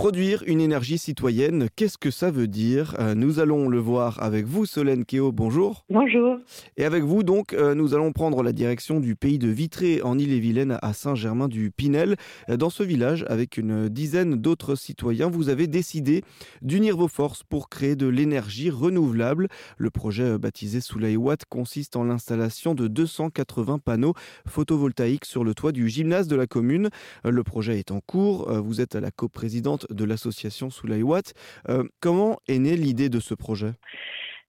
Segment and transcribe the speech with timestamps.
[0.00, 2.96] Produire une énergie citoyenne, qu'est-ce que ça veut dire?
[2.98, 5.84] Euh, Nous allons le voir avec vous, Solène Keo, bonjour.
[5.90, 6.38] Bonjour.
[6.78, 10.18] Et avec vous, donc, euh, nous allons prendre la direction du pays de Vitré, en
[10.18, 12.16] Ille-et-Vilaine, à Saint-Germain-du-Pinel.
[12.48, 16.24] Euh, dans ce village, avec une dizaine d'autres citoyens, vous avez décidé
[16.62, 19.48] d'unir vos forces pour créer de l'énergie renouvelable.
[19.76, 24.14] Le projet baptisé Soleil Watt consiste en l'installation de 280 panneaux
[24.48, 26.88] photovoltaïques sur le toit du gymnase de la commune.
[27.22, 28.50] Le projet est en cours.
[28.50, 31.34] Vous êtes la coprésidente de l'association Soleil Watt.
[31.68, 33.72] Euh, comment est née l'idée de ce projet?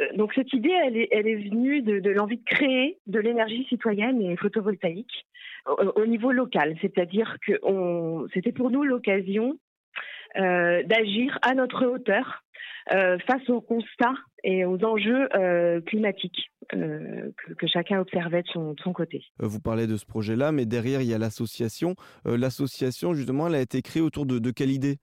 [0.00, 3.66] Euh, donc cette idée, elle est, elle est venue de, l'envie de créer de l'énergie
[3.68, 5.26] citoyenne et photovoltaïque
[5.66, 6.76] au, niveau local.
[6.80, 7.58] C'est-à-dire que
[8.32, 9.58] c'était pour nous l'occasion
[10.36, 12.42] euh, d'agir à notre hauteur
[12.88, 14.14] face aux constats
[14.44, 15.28] et aux enjeux
[15.86, 19.24] climatiques que, chacun observait de son, de son, côté.
[19.40, 21.96] Vous parlez de ce projet-là, mais derrière, il y a l'association.
[22.24, 24.98] l'association, justement, elle a été créée autour de, de quelle idée?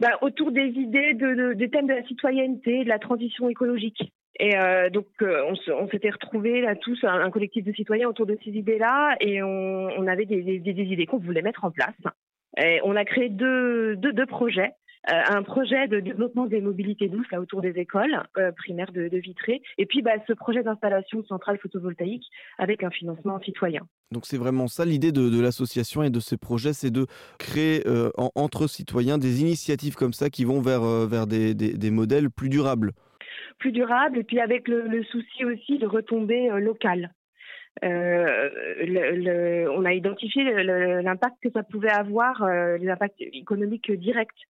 [0.00, 4.12] Bah, autour des idées de, des thèmes de la citoyenneté, de la transition écologique.
[4.40, 8.38] Et euh, donc, euh, on, s'était retrouvés là tous, un, collectif de citoyens autour de
[8.44, 11.96] ces idées-là, et on, avait des, idées qu'on voulait mettre en place.
[12.56, 14.72] Et on a créé deux, deux, deux projets.
[15.10, 19.08] Euh, un projet de développement des mobilités douces là autour des écoles euh, primaires de,
[19.16, 22.26] Vitré, et puis bah, ce projet d'installation de centrale photovoltaïque
[22.58, 23.82] avec un financement citoyen.
[24.10, 27.06] Donc c'est vraiment ça l'idée de, l'association et de ces projets, c'est de
[27.38, 32.30] créer euh, entre citoyens des initiatives comme ça qui vont vers, vers des, des, modèles
[32.30, 32.92] plus durables
[33.58, 37.12] plus durables et puis avec le, souci aussi de retomber locales.
[37.84, 44.48] Euh, on a identifié l'impact que ça pouvait avoir, euh, les impacts économiques directs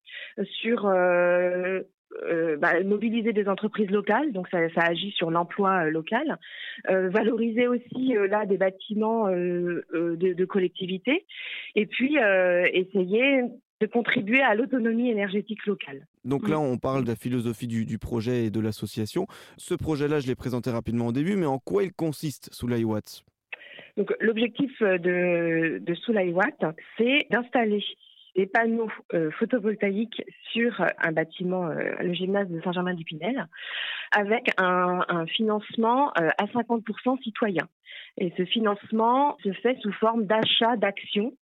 [0.60, 1.57] sur euh,
[2.72, 6.38] bah, mobiliser des entreprises locales, donc ça, ça agit sur l'emploi local,
[6.88, 9.84] valoriser aussi là des bâtiments de,
[10.16, 11.24] de, collectivités,
[11.74, 12.16] et puis
[12.72, 13.42] essayer
[13.80, 16.06] de contribuer à l'autonomie énergétique locale.
[16.24, 19.26] Donc là, on parle de la philosophie du, projet et de l'association.
[19.56, 23.24] Ce projet-là, je l'ai présenté rapidement au début, mais en quoi il consiste, Soulay Watts?
[23.96, 26.32] Donc, l'objectif de, de Soulay
[26.96, 27.82] c'est d'installer
[28.38, 30.22] des panneaux euh, photovoltaïques
[30.52, 33.48] sur un bâtiment, euh, le gymnase de Saint-Germain-du-Pinel,
[34.12, 37.66] avec un, financement euh, à 50% citoyen.
[38.16, 41.32] Et ce financement se fait sous forme d'achat d'actions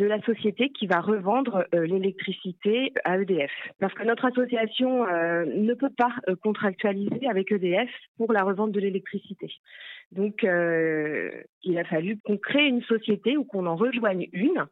[0.00, 3.50] de la société qui va revendre euh, l'électricité à EDF.
[3.78, 8.72] Parce que notre association euh, ne peut pas euh, contractualiser avec EDF pour la revente
[8.72, 9.52] de l'électricité.
[10.12, 14.66] Donc, il a fallu qu'on crée une société ou qu'on en rejoigne une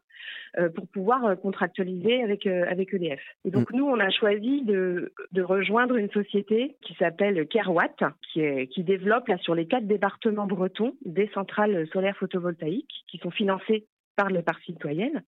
[0.75, 3.21] pour pouvoir contractualiser avec avec EDF.
[3.45, 3.77] Et donc, mm.
[3.77, 8.83] nous, on a choisi de, de rejoindre une société qui s'appelle Kerwatt, qui, est, qui
[8.83, 13.85] développe là sur les quatre départements bretons des centrales solaires photovoltaïques qui sont financées
[14.19, 15.23] par les parts citoyennes.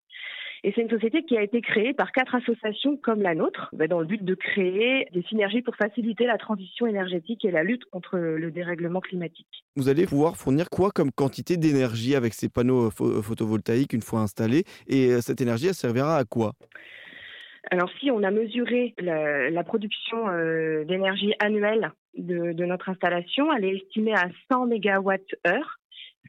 [0.65, 3.87] Et c'est une société qui a été créée par quatre associations comme la nôtre, bah,
[3.87, 7.85] dans le but de créer des synergies pour faciliter la transition énergétique et la lutte
[7.93, 9.65] contre le dérèglement climatique.
[9.77, 14.65] Vous allez pouvoir fournir quoi comme quantité d'énergie avec ces panneaux photovoltaïques une fois installés
[14.89, 16.55] Et euh, cette énergie, elle servira à quoi?
[17.71, 23.67] Alors si on a mesuré la, production euh, d'énergie annuelle de, de, notre installation, elle
[23.67, 25.61] est estimée à 100 MWh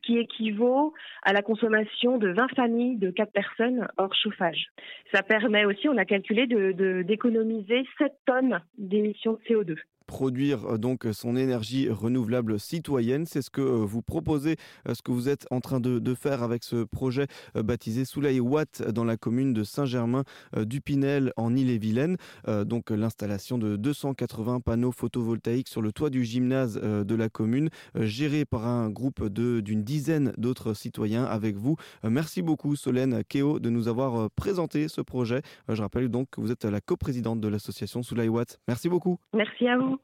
[0.04, 0.94] qui équivaut
[1.24, 4.68] à la consommation de 20 familles de 4 personnes hors chauffage.
[5.14, 9.76] Ça permet aussi, on a calculé, d'économiser de, 7 tonnes d'émissions de CO2
[10.10, 13.28] produire euh, donc son énergie renouvelable citoyenne.
[13.28, 14.56] C'est ce que euh, vous proposez,
[14.88, 18.82] euh, ce que vous êtes en train de, faire avec ce projet baptisé Soleil Watt
[18.82, 20.24] dans la commune de Saint-Germain
[20.58, 22.18] du Pinel en Ille-et-Vilaine.
[22.66, 28.44] Donc l'installation de 280 panneaux photovoltaïques sur le toit du gymnase de la commune, géré
[28.44, 29.24] par un groupe
[29.62, 31.76] d'une dizaine d'autres citoyens avec vous.
[32.04, 35.42] Merci beaucoup Solène Keo de nous avoir présenté ce projet.
[35.68, 38.60] Je rappelle donc que vous êtes la coprésidente de l'association Soleil Watt.
[38.68, 39.20] Merci beaucoup.
[39.34, 40.00] Merci à vous.